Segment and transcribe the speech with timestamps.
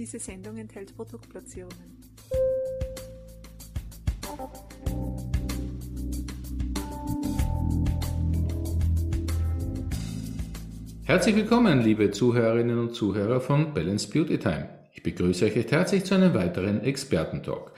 [0.00, 2.00] Diese Sendung enthält Produktplatzierungen.
[11.02, 14.70] Herzlich willkommen, liebe Zuhörerinnen und Zuhörer von Balance Beauty Time.
[14.94, 17.72] Ich begrüße euch recht herzlich zu einem weiteren Expertentalk.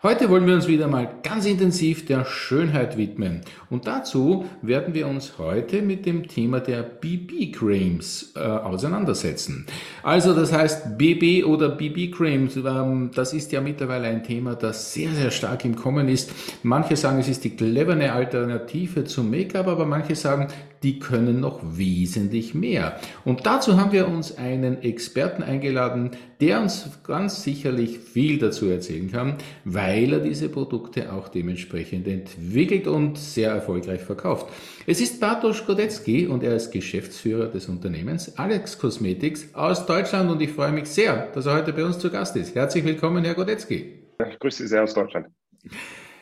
[0.00, 3.40] Heute wollen wir uns wieder mal ganz intensiv der Schönheit widmen.
[3.68, 9.66] Und dazu werden wir uns heute mit dem Thema der BB-Creams äh, auseinandersetzen.
[10.04, 15.10] Also das heißt BB oder BB-Creams, ähm, das ist ja mittlerweile ein Thema, das sehr,
[15.10, 16.30] sehr stark im Kommen ist.
[16.62, 20.46] Manche sagen, es ist die cleverne Alternative zum Make-up, aber manche sagen,
[20.82, 22.98] die können noch wesentlich mehr.
[23.24, 29.10] Und dazu haben wir uns einen Experten eingeladen, der uns ganz sicherlich viel dazu erzählen
[29.10, 34.52] kann, weil er diese Produkte auch dementsprechend entwickelt und sehr erfolgreich verkauft.
[34.86, 40.40] Es ist Bartosz Godecki und er ist Geschäftsführer des Unternehmens Alex Cosmetics aus Deutschland und
[40.40, 42.54] ich freue mich sehr, dass er heute bei uns zu Gast ist.
[42.54, 43.98] Herzlich willkommen, Herr Godecki.
[44.30, 45.26] Ich grüße Sie sehr aus Deutschland.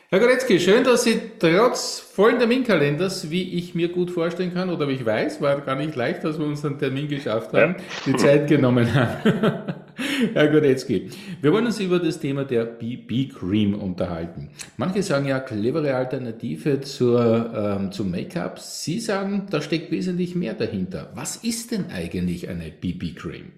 [0.09, 4.87] Herr Goretzky, schön, dass Sie trotz vollen Terminkalenders, wie ich mir gut vorstellen kann oder
[4.87, 7.83] wie ich weiß, war gar nicht leicht, dass wir unseren Termin geschafft haben, ja.
[8.05, 9.21] die Zeit genommen haben.
[10.33, 11.09] Herr Goretzky,
[11.41, 14.49] wir wollen uns über das Thema der BB-Cream unterhalten.
[14.77, 18.59] Manche sagen ja, clevere Alternative zur, ähm, zum Make-up.
[18.59, 21.11] Sie sagen, da steckt wesentlich mehr dahinter.
[21.15, 23.51] Was ist denn eigentlich eine BB-Cream?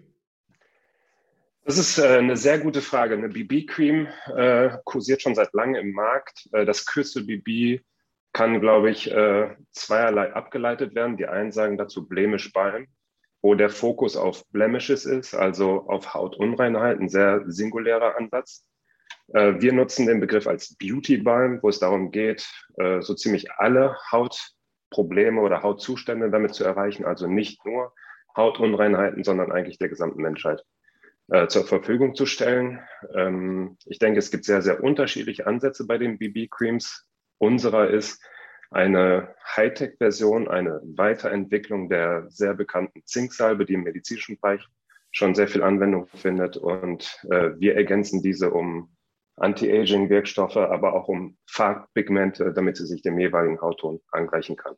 [1.70, 3.14] Das ist äh, eine sehr gute Frage.
[3.14, 6.50] Eine BB-Cream äh, kursiert schon seit langem im Markt.
[6.52, 7.84] Äh, das Kürzel BB
[8.34, 11.16] kann, glaube ich, äh, zweierlei abgeleitet werden.
[11.16, 12.88] Die einen sagen dazu Blemish Balm,
[13.44, 18.66] wo der Fokus auf Blemishes ist, also auf Hautunreinheiten, sehr singulärer Ansatz.
[19.28, 22.50] Wir nutzen den Begriff als Beauty Balm, wo es darum geht,
[23.02, 27.94] so ziemlich alle Hautprobleme oder Hautzustände damit zu erreichen, also nicht nur
[28.36, 30.64] Hautunreinheiten, sondern eigentlich der gesamten Menschheit
[31.32, 32.80] äh, zur Verfügung zu stellen.
[33.14, 37.06] Ähm, ich denke, es gibt sehr, sehr unterschiedliche Ansätze bei den BB-Creams.
[37.38, 38.22] Unserer ist
[38.72, 44.68] eine Hightech-Version, eine Weiterentwicklung der sehr bekannten Zinksalbe, die im medizinischen Bereich
[45.12, 46.58] schon sehr viel Anwendung findet.
[46.58, 48.96] Und äh, wir ergänzen diese um
[49.38, 54.76] Anti-Aging-Wirkstoffe, aber auch um Farbpigmente, damit sie sich dem jeweiligen Hautton angleichen kann.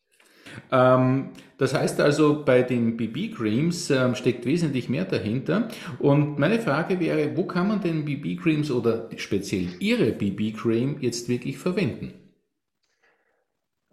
[0.72, 5.70] Ähm, das heißt also, bei den BB-Creams ähm, steckt wesentlich mehr dahinter.
[6.00, 11.58] Und meine Frage wäre, wo kann man denn BB-Creams oder speziell Ihre BB-Cream jetzt wirklich
[11.58, 12.14] verwenden?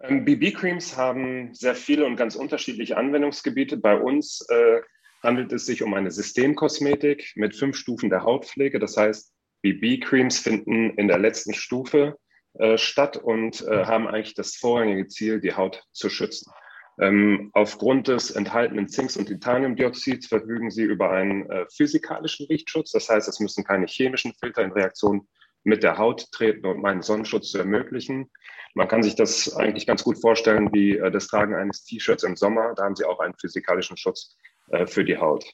[0.01, 3.77] Ähm, BB-Creams haben sehr viele und ganz unterschiedliche Anwendungsgebiete.
[3.77, 4.81] Bei uns äh,
[5.21, 8.79] handelt es sich um eine Systemkosmetik mit fünf Stufen der Hautpflege.
[8.79, 12.17] Das heißt, BB-Creams finden in der letzten Stufe
[12.53, 16.51] äh, statt und äh, haben eigentlich das vorrangige Ziel, die Haut zu schützen.
[16.99, 22.91] Ähm, aufgrund des enthaltenen Zinks und Titaniumdioxids verfügen sie über einen äh, physikalischen Lichtschutz.
[22.91, 25.27] Das heißt, es müssen keine chemischen Filter in Reaktion
[25.63, 28.29] mit der Haut treten, um einen Sonnenschutz zu ermöglichen.
[28.73, 32.35] Man kann sich das eigentlich ganz gut vorstellen wie äh, das Tragen eines T-Shirts im
[32.35, 32.73] Sommer.
[32.75, 34.35] Da haben sie auch einen physikalischen Schutz
[34.71, 35.45] äh, für die Haut.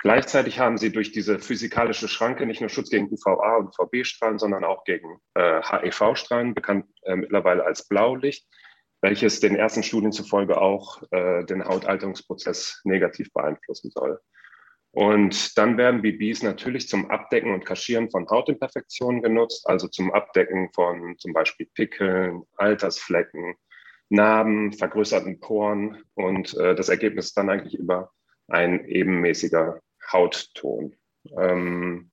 [0.00, 4.64] Gleichzeitig haben sie durch diese physikalische Schranke nicht nur Schutz gegen UVA und UVB-Strahlen, sondern
[4.64, 8.46] auch gegen äh, HEV-Strahlen, bekannt äh, mittlerweile als Blaulicht,
[9.00, 14.20] welches den ersten Studien zufolge auch äh, den Hautalterungsprozess negativ beeinflussen soll.
[14.92, 20.70] Und dann werden BBs natürlich zum Abdecken und Kaschieren von Hautimperfektionen genutzt, also zum Abdecken
[20.72, 23.56] von zum Beispiel Pickeln, Altersflecken,
[24.10, 26.02] Narben, vergrößerten Poren.
[26.14, 28.12] Und äh, das Ergebnis ist dann eigentlich über
[28.46, 29.80] ein ebenmäßiger
[30.12, 30.96] Hautton.
[31.36, 32.10] Ähm,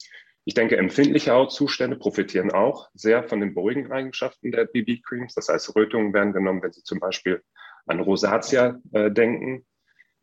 [0.47, 5.33] ich denke, empfindliche Hautzustände profitieren auch sehr von den beruhigenden Eigenschaften der BB-Creams.
[5.33, 7.41] Das heißt, Rötungen werden genommen, wenn Sie zum Beispiel
[7.87, 9.65] an Rosatia äh, denken.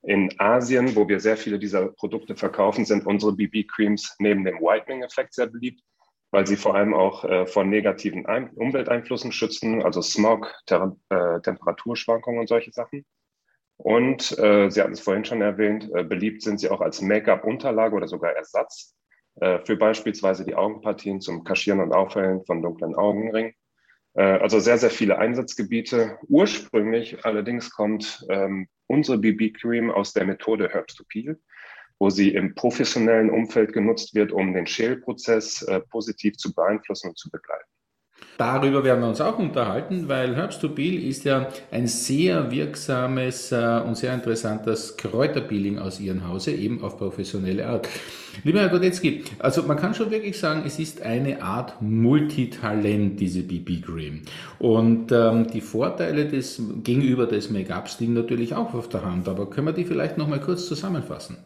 [0.02, 5.34] In Asien, wo wir sehr viele dieser Produkte verkaufen, sind unsere BB-Creams neben dem Whitening-Effekt
[5.34, 5.80] sehr beliebt,
[6.32, 11.40] weil sie vor allem auch äh, vor negativen Ein Umwelteinflüssen schützen, also Smog, Ter äh,
[11.40, 13.04] Temperaturschwankungen und solche Sachen.
[13.76, 17.96] Und äh, Sie hatten es vorhin schon erwähnt, äh, beliebt sind sie auch als Make-up-Unterlage
[17.96, 18.94] oder sogar Ersatz
[19.40, 23.54] äh, für beispielsweise die Augenpartien zum Kaschieren und Aufhellen von dunklen Augenringen.
[24.14, 26.18] Äh, also sehr, sehr viele Einsatzgebiete.
[26.28, 31.40] Ursprünglich allerdings kommt ähm, unsere BB-Cream aus der Methode Herbst to Peel,
[31.98, 37.18] wo sie im professionellen Umfeld genutzt wird, um den Schälprozess äh, positiv zu beeinflussen und
[37.18, 37.71] zu begleiten.
[38.42, 43.52] Darüber werden wir uns auch unterhalten, weil Herbst to Peel ist ja ein sehr wirksames
[43.52, 47.88] äh, und sehr interessantes Kräuterpeeling aus Ihrem Hause, eben auf professionelle Art.
[48.42, 53.44] Lieber Herr Godetzky, also man kann schon wirklich sagen, es ist eine Art Multitalent, diese
[53.44, 54.22] BB Cream.
[54.58, 59.48] Und ähm, die Vorteile des, gegenüber des Make-ups liegen natürlich auch auf der Hand, aber
[59.50, 61.36] können wir die vielleicht nochmal kurz zusammenfassen?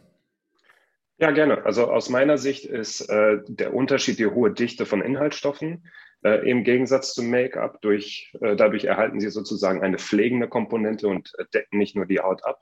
[1.19, 1.63] Ja, gerne.
[1.63, 5.83] Also aus meiner Sicht ist äh, der Unterschied die hohe Dichte von Inhaltsstoffen.
[6.23, 11.31] Äh, Im Gegensatz zum Make-up, durch, äh, dadurch erhalten sie sozusagen eine pflegende Komponente und
[11.37, 12.61] äh, decken nicht nur die Haut ab.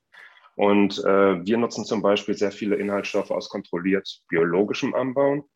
[0.55, 5.47] Und äh, wir nutzen zum Beispiel sehr viele Inhaltsstoffe aus kontrolliert biologischem Anbau.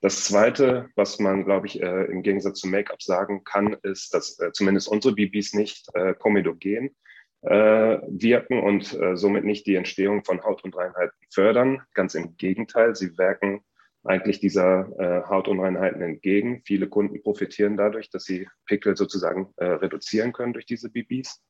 [0.00, 4.38] Das Zweite, was man, glaube ich, äh, im Gegensatz zum Make-up sagen kann, ist, dass
[4.38, 6.94] äh, zumindest unsere BBs nicht äh, komedogen
[7.42, 11.82] äh, wirken und äh, somit nicht die Entstehung von Hautunreinheiten fördern.
[11.94, 13.62] Ganz im Gegenteil, sie wirken
[14.04, 16.62] eigentlich dieser äh, Hautunreinheiten entgegen.
[16.64, 21.42] Viele Kunden profitieren dadurch, dass sie Pickel sozusagen äh, reduzieren können durch diese BBs.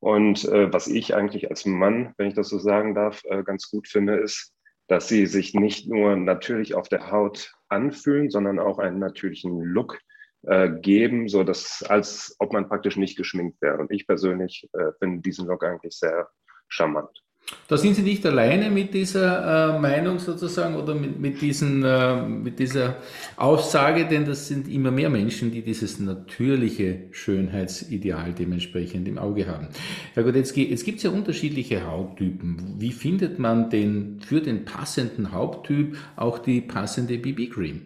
[0.00, 3.70] Und äh, was ich eigentlich als Mann, wenn ich das so sagen darf, äh, ganz
[3.70, 4.52] gut finde, ist,
[4.88, 9.98] dass sie sich nicht nur natürlich auf der Haut anfühlen, sondern auch einen natürlichen Look
[10.42, 13.78] äh, geben, so dass als ob man praktisch nicht geschminkt wäre.
[13.78, 16.28] Und ich persönlich äh, finde diesen Look eigentlich sehr
[16.68, 17.22] charmant.
[17.68, 22.22] Da sind Sie nicht alleine mit dieser äh, Meinung sozusagen oder mit, mit, diesen, äh,
[22.22, 22.96] mit dieser
[23.36, 29.68] Aussage, denn das sind immer mehr Menschen, die dieses natürliche Schönheitsideal dementsprechend im Auge haben.
[30.14, 32.76] Herr Godetzky, jetzt gibt es ja unterschiedliche Hauttypen.
[32.78, 37.82] Wie findet man denn für den passenden Hauttyp auch die passende BB-Cream?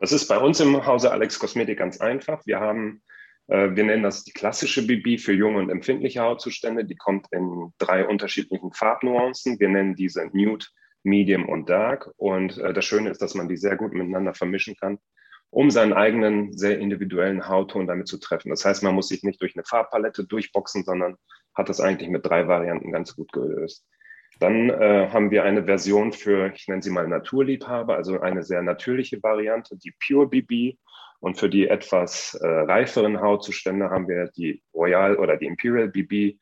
[0.00, 2.46] Das ist bei uns im Hause Alex Kosmetik ganz einfach.
[2.46, 3.02] Wir haben
[3.48, 6.84] wir nennen das die klassische BB für junge und empfindliche Hautzustände.
[6.84, 9.58] Die kommt in drei unterschiedlichen Farbnuancen.
[9.58, 10.66] Wir nennen diese Nude,
[11.02, 12.12] Medium und Dark.
[12.16, 14.98] Und äh, das Schöne ist, dass man die sehr gut miteinander vermischen kann,
[15.50, 18.50] um seinen eigenen sehr individuellen Hautton damit zu treffen.
[18.50, 21.16] Das heißt, man muss sich nicht durch eine Farbpalette durchboxen, sondern
[21.54, 23.86] hat das eigentlich mit drei Varianten ganz gut gelöst.
[24.38, 28.62] Dann äh, haben wir eine Version für, ich nenne sie mal Naturliebhaber, also eine sehr
[28.62, 30.78] natürliche Variante, die Pure BB.
[31.20, 36.38] Und für die etwas äh, reiferen Hautzustände haben wir die Royal oder die Imperial BB,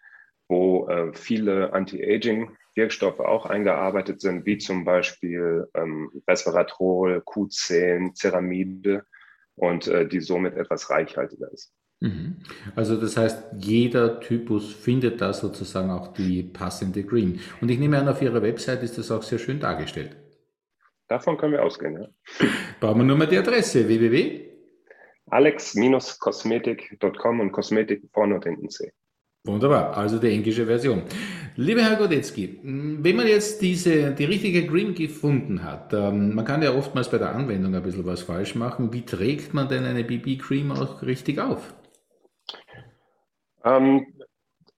[0.48, 9.04] wo äh, viele Anti-Aging-Wirkstoffe auch eingearbeitet sind, wie zum Beispiel ähm, Resveratrol, Q10, Ceramide
[9.54, 11.72] und äh, die somit etwas reichhaltiger ist.
[12.00, 12.36] Mhm.
[12.74, 17.40] Also das heißt, jeder Typus findet da sozusagen auch die passende Green.
[17.62, 20.14] Und ich nehme an, auf Ihrer Website ist das auch sehr schön dargestellt.
[21.08, 22.08] Davon können wir ausgehen, ja.
[22.80, 24.45] Brauchen wir nur mal die Adresse www
[25.30, 28.92] alex-kosmetik.com und Kosmetik vorne und hinten C.
[29.44, 31.02] Wunderbar, also die englische Version.
[31.54, 36.62] Lieber Herr Godetzky, wenn man jetzt diese, die richtige Green gefunden hat, ähm, man kann
[36.62, 38.92] ja oftmals bei der Anwendung ein bisschen was falsch machen.
[38.92, 41.74] Wie trägt man denn eine BB-Cream auch richtig auf?
[43.64, 44.06] Ähm,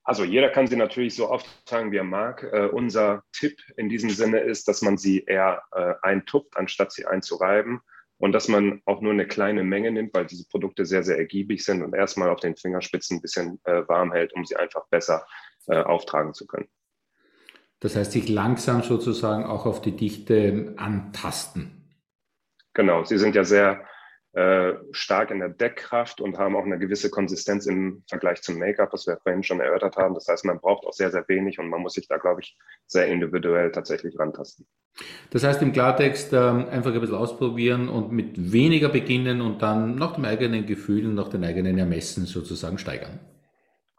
[0.05, 2.47] also jeder kann sie natürlich so auftragen, wie er mag.
[2.53, 7.07] Äh, unser Tipp in diesem Sinne ist, dass man sie eher äh, eintupft, anstatt sie
[7.07, 7.81] einzureiben
[8.19, 11.65] und dass man auch nur eine kleine Menge nimmt, weil diese Produkte sehr, sehr ergiebig
[11.65, 15.27] sind und erstmal auf den Fingerspitzen ein bisschen äh, warm hält, um sie einfach besser
[15.67, 16.69] äh, auftragen zu können.
[17.81, 21.95] Das heißt, sich langsam sozusagen auch auf die Dichte antasten.
[22.75, 23.85] Genau, sie sind ja sehr
[24.33, 28.93] äh, stark in der Deckkraft und haben auch eine gewisse Konsistenz im Vergleich zum Make-up,
[28.93, 30.15] was wir vorhin schon erörtert haben.
[30.15, 32.57] Das heißt, man braucht auch sehr, sehr wenig und man muss sich da, glaube ich,
[32.87, 34.67] sehr individuell tatsächlich rantasten.
[35.31, 39.95] Das heißt im Klartext ähm, einfach ein bisschen ausprobieren und mit weniger beginnen und dann
[39.95, 43.21] nach dem eigenen Gefühl, nach den eigenen Ermessen sozusagen steigern.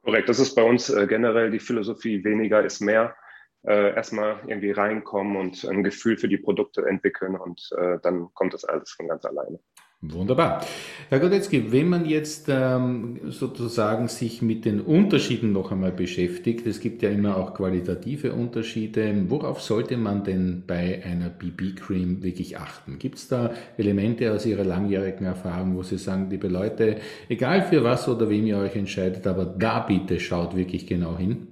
[0.03, 3.15] Korrekt, das ist bei uns äh, generell die Philosophie, weniger ist mehr.
[3.63, 8.53] Äh, erstmal irgendwie reinkommen und ein Gefühl für die Produkte entwickeln und äh, dann kommt
[8.53, 9.59] das alles von ganz alleine.
[10.01, 10.65] Wunderbar.
[11.09, 16.79] Herr Godetzky, wenn man jetzt ähm, sozusagen sich mit den Unterschieden noch einmal beschäftigt, es
[16.79, 22.97] gibt ja immer auch qualitative Unterschiede, worauf sollte man denn bei einer BB-Cream wirklich achten?
[22.97, 27.83] Gibt es da Elemente aus Ihrer langjährigen Erfahrung, wo Sie sagen, liebe Leute, egal für
[27.83, 31.47] was oder wem ihr euch entscheidet, aber da bitte schaut wirklich genau hin?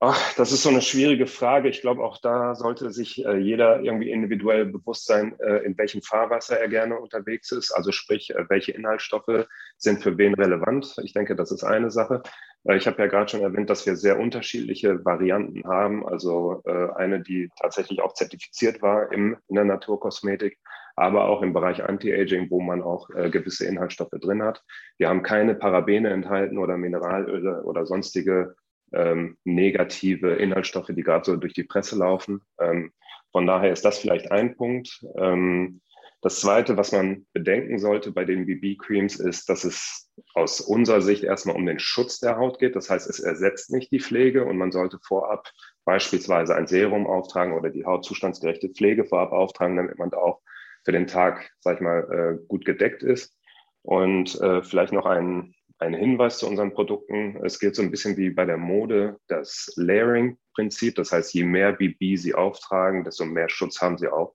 [0.00, 1.68] Ach, das ist so eine schwierige Frage.
[1.68, 6.02] Ich glaube, auch da sollte sich äh, jeder irgendwie individuell bewusst sein, äh, in welchem
[6.02, 7.72] Fahrwasser er gerne unterwegs ist.
[7.72, 10.94] Also sprich, äh, welche Inhaltsstoffe sind für wen relevant.
[11.02, 12.22] Ich denke, das ist eine Sache.
[12.62, 16.06] Äh, ich habe ja gerade schon erwähnt, dass wir sehr unterschiedliche Varianten haben.
[16.06, 20.60] Also äh, eine, die tatsächlich auch zertifiziert war im, in der Naturkosmetik,
[20.94, 24.62] aber auch im Bereich Anti-Aging, wo man auch äh, gewisse Inhaltsstoffe drin hat.
[24.96, 28.54] Wir haben keine Parabene enthalten oder Mineralöle oder sonstige
[28.92, 32.40] ähm, negative Inhaltsstoffe, die gerade so durch die Presse laufen.
[32.60, 32.92] Ähm,
[33.32, 35.04] von daher ist das vielleicht ein Punkt.
[35.16, 35.80] Ähm,
[36.20, 41.22] das Zweite, was man bedenken sollte bei den BB-Creams, ist, dass es aus unserer Sicht
[41.22, 42.74] erstmal um den Schutz der Haut geht.
[42.74, 45.48] Das heißt, es ersetzt nicht die Pflege und man sollte vorab
[45.84, 50.40] beispielsweise ein Serum auftragen oder die hautzustandsgerechte Pflege vorab auftragen, damit man auch
[50.84, 53.36] für den Tag, sag ich mal, äh, gut gedeckt ist.
[53.82, 57.38] Und äh, vielleicht noch ein ein Hinweis zu unseren Produkten.
[57.44, 60.96] Es geht so ein bisschen wie bei der Mode das Layering-Prinzip.
[60.96, 64.34] Das heißt, je mehr BB sie auftragen, desto mehr Schutz haben sie auch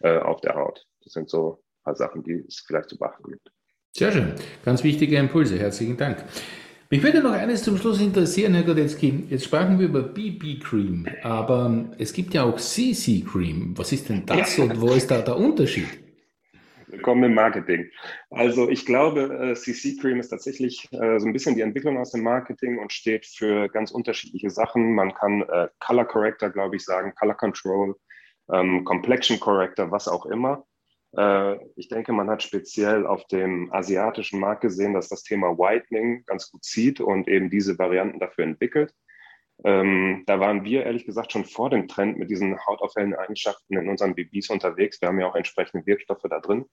[0.00, 0.86] äh, auf der Haut.
[1.02, 3.50] Das sind so ein paar Sachen, die es vielleicht zu beachten gibt.
[3.96, 4.34] Sehr schön.
[4.64, 5.58] Ganz wichtige Impulse.
[5.58, 6.24] Herzlichen Dank.
[6.90, 9.24] Mich würde noch eines zum Schluss interessieren, Herr Godetzky.
[9.28, 13.74] Jetzt sprachen wir über BB Cream, aber es gibt ja auch CC Cream.
[13.76, 16.03] Was ist denn das und wo ist da der Unterschied?
[16.94, 17.90] Willkommen im Marketing.
[18.30, 22.12] Also ich glaube, CC äh, Cream ist tatsächlich äh, so ein bisschen die Entwicklung aus
[22.12, 24.94] dem Marketing und steht für ganz unterschiedliche Sachen.
[24.94, 27.96] Man kann äh, Color Corrector, glaube ich, sagen, Color Control,
[28.52, 30.64] ähm, Complexion Corrector, was auch immer.
[31.76, 36.50] Ich denke, man hat speziell auf dem asiatischen Markt gesehen, dass das Thema Whitening ganz
[36.50, 38.92] gut zieht und eben diese Varianten dafür entwickelt.
[39.62, 43.88] Ähm, da waren wir ehrlich gesagt schon vor dem Trend mit diesen hautaufhellenden Eigenschaften in
[43.88, 45.00] unseren BBs unterwegs.
[45.00, 46.64] Wir haben ja auch entsprechende Wirkstoffe da drin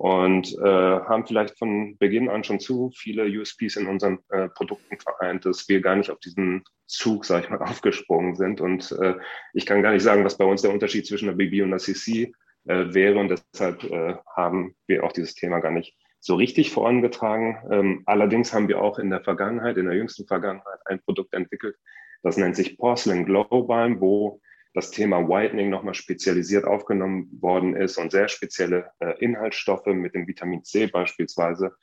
[0.00, 4.98] und äh, haben vielleicht von Beginn an schon zu viele USPs in unseren äh, Produkten
[4.98, 8.62] vereint, dass wir gar nicht auf diesen Zug, sag ich mal, aufgesprungen sind.
[8.62, 9.16] Und äh,
[9.52, 11.80] ich kann gar nicht sagen, was bei uns der Unterschied zwischen der BB und der
[11.80, 12.32] CC
[12.66, 13.18] äh, wäre.
[13.18, 17.58] Und deshalb äh, haben wir auch dieses Thema gar nicht so richtig vorangetragen.
[17.70, 21.76] Ähm, allerdings haben wir auch in der Vergangenheit, in der jüngsten Vergangenheit, ein Produkt entwickelt,
[22.22, 24.40] das nennt sich Porcelain Glow Balm, wo
[24.74, 30.26] das Thema Whitening nochmal spezialisiert aufgenommen worden ist und sehr spezielle äh, Inhaltsstoffe mit dem
[30.26, 31.74] Vitamin C beispielsweise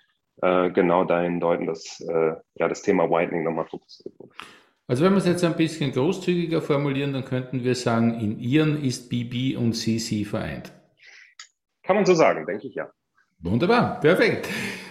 [0.41, 4.33] äh, genau dahin deuten, dass äh, ja, das Thema Whitening nochmal fokussiert wurde.
[4.87, 8.81] Also wenn wir es jetzt ein bisschen großzügiger formulieren, dann könnten wir sagen, in Ihren
[8.81, 10.71] ist BB und CC vereint.
[11.83, 12.89] Kann man so sagen, denke ich ja.
[13.39, 14.47] Wunderbar, perfekt.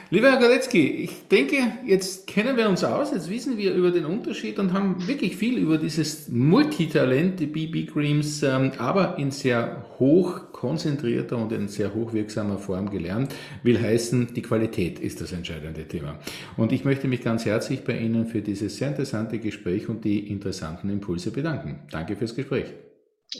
[0.09, 4.05] Lieber Herr Goretzky, ich denke, jetzt kennen wir uns aus, jetzt wissen wir über den
[4.05, 9.85] Unterschied und haben wirklich viel über dieses Multitalent, die BB Creams, ähm, aber in sehr
[9.99, 13.35] hoch konzentrierter und in sehr hochwirksamer Form gelernt.
[13.65, 16.21] Will heißen, die Qualität ist das entscheidende Thema.
[16.57, 20.31] Und ich möchte mich ganz herzlich bei Ihnen für dieses sehr interessante Gespräch und die
[20.31, 21.81] interessanten Impulse bedanken.
[21.91, 22.67] Danke fürs Gespräch.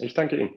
[0.01, 0.51] Ich danke Ihnen.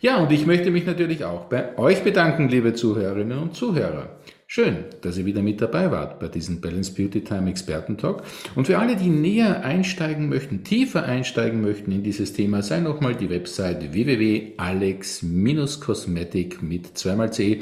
[0.00, 4.18] Ja, und ich möchte mich natürlich auch bei euch bedanken, liebe Zuhörerinnen und Zuhörer.
[4.50, 8.22] Schön, dass ihr wieder mit dabei wart bei diesem Balance Beauty Time Experten Talk.
[8.54, 13.14] Und für alle, die näher einsteigen möchten, tiefer einsteigen möchten in dieses Thema, sei nochmal
[13.14, 17.60] die Website www.alex-cosmetic mit zweimal C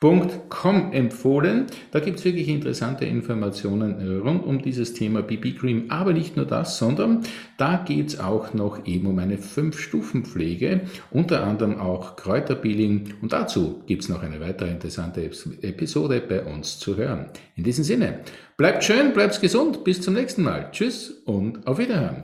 [0.00, 1.66] Com empfohlen.
[1.90, 5.86] Da gibt's wirklich interessante Informationen äh, rund um dieses Thema BB Cream.
[5.88, 7.22] Aber nicht nur das, sondern
[7.56, 13.14] da geht's auch noch eben um eine Fünf-Stufen-Pflege, unter anderem auch Kräuterpeeling.
[13.22, 15.28] Und dazu gibt's noch eine weitere interessante
[15.62, 17.26] Episode bei uns zu hören.
[17.56, 18.20] In diesem Sinne,
[18.56, 20.68] bleibt schön, bleibt gesund, bis zum nächsten Mal.
[20.70, 22.22] Tschüss und auf Wiederhören.